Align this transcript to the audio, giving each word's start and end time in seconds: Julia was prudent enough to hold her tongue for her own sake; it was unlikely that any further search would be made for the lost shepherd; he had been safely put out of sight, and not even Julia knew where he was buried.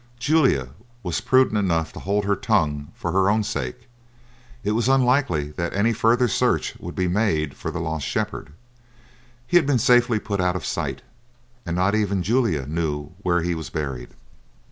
Julia 0.17 0.69
was 1.03 1.21
prudent 1.21 1.59
enough 1.59 1.93
to 1.93 1.99
hold 1.99 2.25
her 2.25 2.35
tongue 2.35 2.87
for 2.95 3.11
her 3.11 3.29
own 3.29 3.43
sake; 3.43 3.87
it 4.63 4.71
was 4.71 4.87
unlikely 4.89 5.51
that 5.51 5.75
any 5.75 5.93
further 5.93 6.27
search 6.27 6.73
would 6.79 6.95
be 6.95 7.07
made 7.07 7.55
for 7.55 7.69
the 7.69 7.77
lost 7.79 8.07
shepherd; 8.07 8.51
he 9.45 9.57
had 9.57 9.67
been 9.67 9.77
safely 9.77 10.17
put 10.17 10.41
out 10.41 10.55
of 10.55 10.65
sight, 10.65 11.03
and 11.67 11.75
not 11.75 11.93
even 11.93 12.23
Julia 12.23 12.65
knew 12.65 13.11
where 13.21 13.43
he 13.43 13.53
was 13.53 13.69
buried. 13.69 14.09